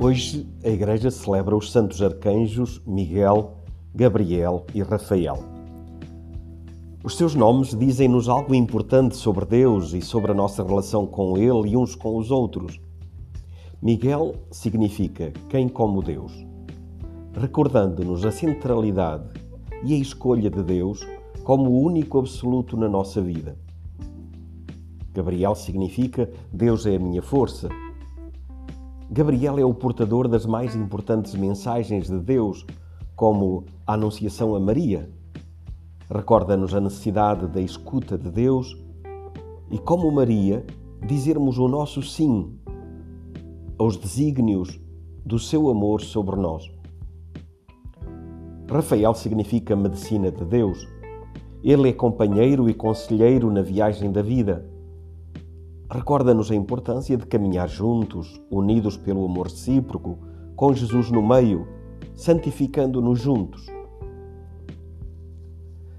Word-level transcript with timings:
Hoje 0.00 0.46
a 0.62 0.68
Igreja 0.68 1.10
celebra 1.10 1.56
os 1.56 1.72
santos 1.72 2.00
arcanjos 2.00 2.80
Miguel, 2.86 3.56
Gabriel 3.92 4.64
e 4.72 4.80
Rafael. 4.80 5.42
Os 7.02 7.16
seus 7.16 7.34
nomes 7.34 7.76
dizem-nos 7.76 8.28
algo 8.28 8.54
importante 8.54 9.16
sobre 9.16 9.44
Deus 9.44 9.92
e 9.94 10.00
sobre 10.00 10.30
a 10.30 10.34
nossa 10.34 10.62
relação 10.62 11.04
com 11.04 11.36
Ele 11.36 11.70
e 11.70 11.76
uns 11.76 11.96
com 11.96 12.16
os 12.16 12.30
outros. 12.30 12.80
Miguel 13.82 14.36
significa 14.52 15.32
quem 15.48 15.68
como 15.68 16.00
Deus, 16.00 16.32
recordando-nos 17.34 18.24
a 18.24 18.30
centralidade 18.30 19.28
e 19.82 19.94
a 19.94 19.98
escolha 19.98 20.48
de 20.48 20.62
Deus 20.62 21.04
como 21.42 21.72
o 21.72 21.82
único 21.82 22.20
absoluto 22.20 22.76
na 22.76 22.88
nossa 22.88 23.20
vida. 23.20 23.58
Gabriel 25.12 25.56
significa 25.56 26.30
Deus 26.52 26.86
é 26.86 26.94
a 26.94 27.00
minha 27.00 27.20
força 27.20 27.68
Gabriel 29.10 29.58
é 29.58 29.64
o 29.64 29.72
portador 29.72 30.28
das 30.28 30.44
mais 30.44 30.76
importantes 30.76 31.34
mensagens 31.34 32.08
de 32.08 32.18
Deus, 32.18 32.66
como 33.16 33.64
a 33.86 33.94
Anunciação 33.94 34.54
a 34.54 34.60
Maria. 34.60 35.10
Recorda-nos 36.10 36.74
a 36.74 36.80
necessidade 36.80 37.46
da 37.46 37.60
escuta 37.60 38.18
de 38.18 38.30
Deus 38.30 38.76
e, 39.70 39.78
como 39.78 40.12
Maria, 40.12 40.64
dizermos 41.06 41.56
o 41.56 41.66
nosso 41.68 42.02
sim 42.02 42.52
aos 43.78 43.96
desígnios 43.96 44.78
do 45.24 45.38
seu 45.38 45.70
amor 45.70 46.02
sobre 46.02 46.36
nós. 46.36 46.70
Rafael 48.70 49.14
significa 49.14 49.74
medicina 49.74 50.30
de 50.30 50.44
Deus. 50.44 50.86
Ele 51.64 51.88
é 51.88 51.92
companheiro 51.94 52.68
e 52.68 52.74
conselheiro 52.74 53.50
na 53.50 53.62
viagem 53.62 54.12
da 54.12 54.20
vida 54.20 54.68
recorda-nos 55.90 56.50
a 56.50 56.54
importância 56.54 57.16
de 57.16 57.26
caminhar 57.26 57.68
juntos, 57.68 58.40
unidos 58.50 58.96
pelo 58.96 59.24
amor 59.24 59.46
recíproco, 59.46 60.18
com 60.54 60.72
Jesus 60.72 61.10
no 61.10 61.26
meio, 61.26 61.66
santificando-nos 62.14 63.20
juntos. 63.20 63.66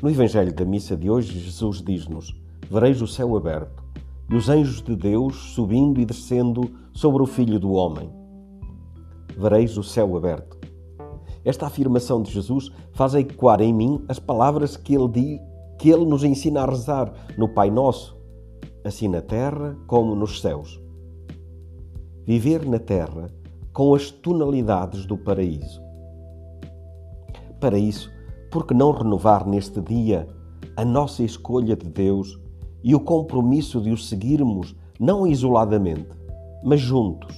No 0.00 0.08
Evangelho 0.10 0.54
da 0.54 0.64
missa 0.64 0.96
de 0.96 1.10
hoje, 1.10 1.38
Jesus 1.38 1.82
diz-nos: 1.82 2.34
Vereis 2.70 3.02
o 3.02 3.06
céu 3.06 3.36
aberto 3.36 3.82
e 4.30 4.36
os 4.36 4.48
anjos 4.48 4.82
de 4.82 4.94
Deus 4.94 5.36
subindo 5.54 6.00
e 6.00 6.04
descendo 6.04 6.70
sobre 6.92 7.22
o 7.22 7.26
Filho 7.26 7.58
do 7.58 7.72
Homem. 7.72 8.10
Vereis 9.36 9.76
o 9.76 9.82
céu 9.82 10.16
aberto. 10.16 10.58
Esta 11.44 11.66
afirmação 11.66 12.22
de 12.22 12.30
Jesus 12.30 12.70
faz 12.92 13.14
ecoar 13.14 13.60
em 13.60 13.74
mim 13.74 14.04
as 14.08 14.20
palavras 14.20 14.76
que 14.76 14.94
ele, 14.94 15.08
diz, 15.08 15.40
que 15.78 15.90
ele 15.90 16.04
nos 16.04 16.22
ensina 16.22 16.62
a 16.62 16.66
rezar 16.66 17.12
no 17.36 17.48
Pai 17.48 17.68
Nosso 17.68 18.21
assim 18.84 19.08
na 19.08 19.20
terra 19.20 19.76
como 19.86 20.14
nos 20.14 20.40
céus. 20.40 20.80
Viver 22.24 22.66
na 22.66 22.78
terra 22.78 23.30
com 23.72 23.94
as 23.94 24.10
tonalidades 24.10 25.06
do 25.06 25.16
paraíso. 25.16 25.80
Para 27.60 27.78
isso, 27.78 28.10
por 28.50 28.66
que 28.66 28.74
não 28.74 28.90
renovar 28.90 29.46
neste 29.46 29.80
dia 29.80 30.28
a 30.76 30.84
nossa 30.84 31.22
escolha 31.22 31.76
de 31.76 31.88
Deus 31.88 32.38
e 32.82 32.94
o 32.94 33.00
compromisso 33.00 33.80
de 33.80 33.90
o 33.90 33.96
seguirmos 33.96 34.74
não 34.98 35.26
isoladamente, 35.26 36.10
mas 36.62 36.80
juntos, 36.80 37.34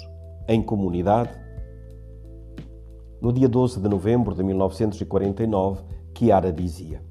em 0.48 0.62
comunidade? 0.62 1.30
No 3.20 3.32
dia 3.32 3.48
12 3.48 3.80
de 3.80 3.88
novembro 3.88 4.34
de 4.34 4.42
1949, 4.42 5.82
Chiara 6.16 6.52
dizia: 6.52 7.02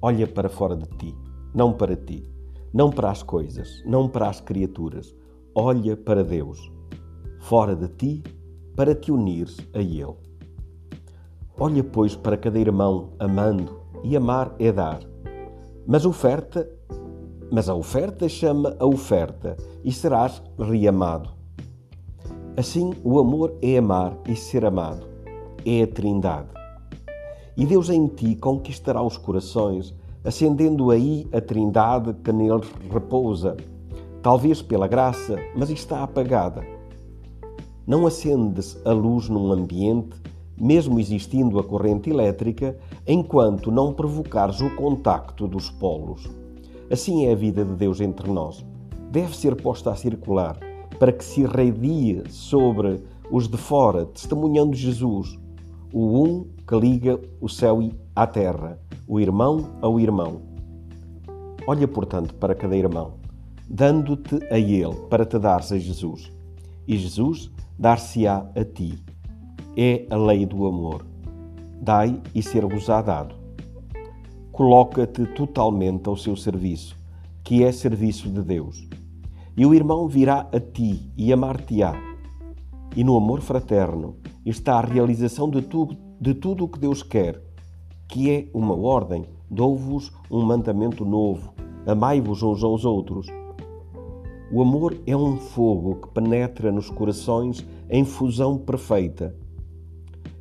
Olha 0.00 0.26
para 0.26 0.48
fora 0.48 0.76
de 0.76 0.86
ti, 0.98 1.14
não 1.54 1.72
para 1.72 1.96
ti 1.96 2.37
não 2.72 2.90
para 2.90 3.10
as 3.10 3.22
coisas, 3.22 3.82
não 3.84 4.08
para 4.08 4.28
as 4.28 4.40
criaturas. 4.40 5.14
Olha 5.54 5.96
para 5.96 6.22
Deus, 6.22 6.70
fora 7.40 7.74
de 7.74 7.88
ti, 7.88 8.22
para 8.76 8.94
te 8.94 9.10
unires 9.10 9.56
a 9.74 9.80
Ele. 9.80 10.14
Olha, 11.58 11.82
pois, 11.82 12.14
para 12.14 12.36
cada 12.36 12.58
irmão, 12.58 13.14
amando, 13.18 13.80
e 14.04 14.16
amar 14.16 14.54
é 14.58 14.70
dar. 14.70 15.00
Mas 15.86 16.04
oferta, 16.04 16.70
mas 17.50 17.68
a 17.68 17.74
oferta 17.74 18.28
chama 18.28 18.76
a 18.78 18.86
oferta, 18.86 19.56
e 19.82 19.90
serás 19.90 20.42
reamado. 20.58 21.30
Assim, 22.56 22.92
o 23.02 23.18
amor 23.18 23.56
é 23.62 23.78
amar 23.78 24.16
e 24.28 24.36
ser 24.36 24.64
amado, 24.64 25.06
é 25.64 25.82
a 25.82 25.86
Trindade. 25.86 26.48
E 27.56 27.66
Deus 27.66 27.90
em 27.90 28.06
ti 28.06 28.36
conquistará 28.36 29.02
os 29.02 29.16
corações 29.16 29.94
acendendo 30.28 30.90
aí 30.90 31.26
a 31.32 31.40
trindade 31.40 32.12
que 32.22 32.30
neles 32.30 32.70
repousa, 32.92 33.56
talvez 34.22 34.60
pela 34.60 34.86
graça, 34.86 35.36
mas 35.56 35.70
está 35.70 36.02
apagada. 36.02 36.62
Não 37.86 38.06
acende-se 38.06 38.78
a 38.84 38.92
luz 38.92 39.30
num 39.30 39.50
ambiente, 39.50 40.14
mesmo 40.60 41.00
existindo 41.00 41.58
a 41.58 41.64
corrente 41.64 42.10
elétrica, 42.10 42.76
enquanto 43.06 43.70
não 43.70 43.94
provocares 43.94 44.60
o 44.60 44.68
contacto 44.76 45.48
dos 45.48 45.70
polos. 45.70 46.28
Assim 46.90 47.24
é 47.24 47.32
a 47.32 47.34
vida 47.34 47.64
de 47.64 47.72
Deus 47.72 47.98
entre 47.98 48.30
nós. 48.30 48.62
Deve 49.10 49.34
ser 49.34 49.56
posta 49.56 49.92
a 49.92 49.96
circular 49.96 50.58
para 50.98 51.10
que 51.10 51.24
se 51.24 51.40
irradie 51.40 52.22
sobre 52.28 53.02
os 53.30 53.48
de 53.48 53.56
fora, 53.56 54.04
testemunhando 54.04 54.76
Jesus, 54.76 55.38
o 55.90 56.22
um 56.22 56.46
que 56.66 56.78
liga 56.78 57.18
o 57.40 57.48
céu 57.48 57.78
à 58.14 58.26
terra 58.26 58.78
o 59.08 59.18
irmão 59.18 59.70
ao 59.80 59.98
irmão. 59.98 60.42
Olha, 61.66 61.88
portanto, 61.88 62.34
para 62.34 62.54
cada 62.54 62.76
irmão, 62.76 63.14
dando-te 63.66 64.36
a 64.50 64.58
ele 64.58 64.94
para 65.08 65.24
te 65.24 65.38
dares 65.38 65.72
a 65.72 65.78
Jesus. 65.78 66.30
E 66.86 66.96
Jesus 66.98 67.50
dar-se-á 67.78 68.46
a 68.54 68.64
ti. 68.64 69.02
É 69.74 70.06
a 70.10 70.16
lei 70.16 70.44
do 70.44 70.66
amor. 70.66 71.06
Dai 71.80 72.20
e 72.34 72.42
ser-vos-á 72.42 73.00
dado. 73.00 73.34
Coloca-te 74.52 75.24
totalmente 75.28 76.06
ao 76.06 76.16
seu 76.16 76.36
serviço, 76.36 76.94
que 77.42 77.64
é 77.64 77.72
serviço 77.72 78.28
de 78.28 78.42
Deus. 78.42 78.86
E 79.56 79.64
o 79.64 79.74
irmão 79.74 80.06
virá 80.06 80.46
a 80.52 80.60
ti 80.60 81.10
e 81.16 81.32
amar-te-á. 81.32 81.94
E 82.94 83.02
no 83.02 83.16
amor 83.16 83.40
fraterno 83.40 84.16
está 84.44 84.74
a 84.74 84.84
realização 84.84 85.48
de, 85.48 85.66
de 86.20 86.34
tudo 86.34 86.64
o 86.64 86.68
que 86.68 86.78
Deus 86.78 87.02
quer 87.02 87.47
que 88.08 88.30
é 88.30 88.48
uma 88.54 88.74
ordem, 88.74 89.26
dou-vos 89.50 90.10
um 90.30 90.42
mandamento 90.42 91.04
novo, 91.04 91.52
amai-vos 91.86 92.42
uns 92.42 92.64
aos 92.64 92.84
outros. 92.84 93.26
O 94.50 94.62
amor 94.62 94.96
é 95.06 95.14
um 95.14 95.36
fogo 95.36 95.96
que 95.96 96.08
penetra 96.08 96.72
nos 96.72 96.88
corações 96.88 97.66
em 97.90 98.04
fusão 98.04 98.56
perfeita. 98.56 99.36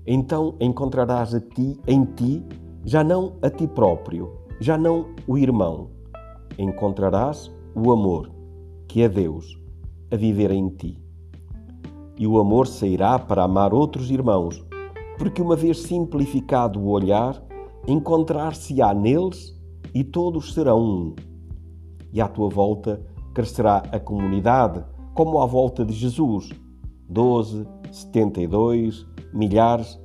Então 0.05 0.55
encontrarás 0.61 1.35
a 1.35 1.41
ti, 1.41 1.77
em 1.85 2.05
ti, 2.05 2.41
já 2.85 3.03
não 3.03 3.33
a 3.41 3.49
ti 3.49 3.67
próprio, 3.67 4.31
já 4.61 4.77
não 4.77 5.07
o 5.27 5.37
irmão. 5.37 5.89
Encontrarás 6.57 7.51
o 7.75 7.91
amor, 7.91 8.31
que 8.87 9.01
é 9.01 9.09
Deus, 9.09 9.59
a 10.09 10.15
viver 10.15 10.51
em 10.51 10.69
ti. 10.69 10.97
E 12.17 12.25
o 12.25 12.39
amor 12.39 12.65
sairá 12.65 13.19
para 13.19 13.43
amar 13.43 13.73
outros 13.73 14.09
irmãos, 14.09 14.65
porque 15.17 15.41
uma 15.41 15.55
vez 15.55 15.81
simplificado 15.81 16.79
o 16.79 16.89
olhar, 16.89 17.45
encontrar-se-á 17.87 18.93
neles 18.93 19.57
e 19.93 20.03
todos 20.03 20.53
serão 20.53 20.81
um. 20.81 21.15
E 22.11 22.19
à 22.19 22.27
tua 22.27 22.49
volta 22.49 23.01
crescerá 23.33 23.77
a 23.91 23.99
comunidade, 23.99 24.83
como 25.13 25.39
à 25.39 25.45
volta 25.45 25.85
de 25.85 25.93
Jesus. 25.93 26.49
Doze, 27.09 27.65
setenta 27.91 28.41
e 28.41 28.47
dois, 28.47 29.07
milhares. 29.33 29.99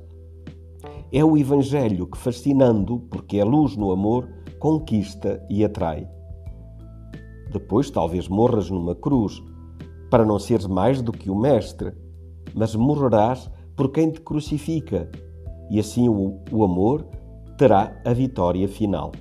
É 1.11 1.23
o 1.23 1.37
Evangelho 1.37 2.07
que, 2.07 2.17
fascinando, 2.17 2.99
porque 3.11 3.37
é 3.37 3.43
luz 3.43 3.75
no 3.75 3.91
amor, 3.91 4.29
conquista 4.59 5.45
e 5.49 5.63
atrai. 5.63 6.07
Depois 7.51 7.89
talvez 7.91 8.27
morras 8.27 8.69
numa 8.69 8.95
cruz, 8.95 9.43
para 10.09 10.25
não 10.25 10.39
seres 10.39 10.65
mais 10.65 11.01
do 11.01 11.11
que 11.11 11.29
o 11.29 11.35
Mestre, 11.35 11.93
mas 12.55 12.75
morrerás 12.75 13.51
por 13.75 13.91
quem 13.91 14.09
te 14.09 14.21
crucifica, 14.21 15.09
e 15.69 15.79
assim 15.79 16.07
o, 16.07 16.39
o 16.51 16.63
amor 16.63 17.05
terá 17.57 18.01
a 18.03 18.13
vitória 18.13 18.67
final. 18.67 19.11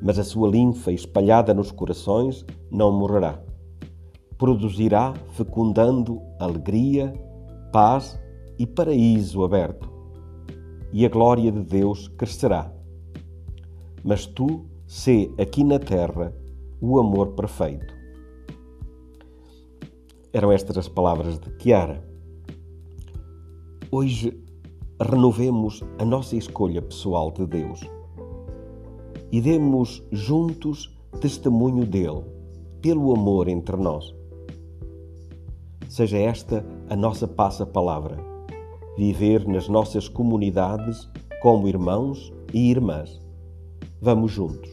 Mas 0.00 0.18
a 0.18 0.24
sua 0.24 0.48
linfa 0.48 0.92
espalhada 0.92 1.52
nos 1.52 1.70
corações 1.70 2.44
não 2.70 2.92
morrerá. 2.92 3.42
Produzirá, 4.38 5.14
fecundando 5.32 6.22
alegria, 6.38 7.12
paz 7.72 8.18
e 8.58 8.66
paraíso 8.66 9.44
aberto. 9.44 9.90
E 10.92 11.04
a 11.04 11.08
glória 11.08 11.50
de 11.50 11.62
Deus 11.62 12.08
crescerá. 12.08 12.72
Mas 14.04 14.26
tu 14.26 14.64
sê 14.86 15.30
aqui 15.38 15.64
na 15.64 15.78
terra 15.78 16.32
o 16.80 16.98
amor 16.98 17.32
perfeito. 17.32 17.92
Eram 20.32 20.52
estas 20.52 20.78
as 20.78 20.88
palavras 20.88 21.38
de 21.38 21.50
Chiara. 21.60 22.06
Hoje 23.90 24.47
renovemos 25.00 25.82
a 25.98 26.04
nossa 26.04 26.36
escolha 26.36 26.82
pessoal 26.82 27.30
de 27.30 27.46
Deus 27.46 27.80
e 29.30 29.40
demos 29.40 30.02
juntos 30.10 30.92
testemunho 31.20 31.84
dele, 31.84 32.24
pelo 32.80 33.12
amor 33.12 33.48
entre 33.48 33.76
nós. 33.76 34.14
seja 35.88 36.18
esta 36.18 36.64
a 36.88 36.96
nossa 36.96 37.26
passa-palavra. 37.26 38.18
Viver 38.96 39.46
nas 39.46 39.68
nossas 39.68 40.08
comunidades 40.08 41.08
como 41.40 41.68
irmãos 41.68 42.32
e 42.52 42.70
irmãs. 42.70 43.20
Vamos 44.00 44.32
juntos. 44.32 44.70